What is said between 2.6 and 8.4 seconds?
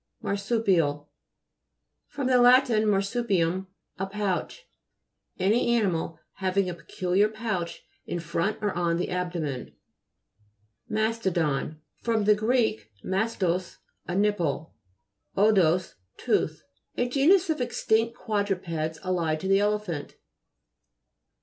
marsupium, a pouch. Any animal having a pe culiar pouch in